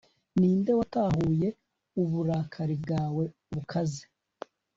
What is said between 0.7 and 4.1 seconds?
watahuye uburakari bwawe bukaze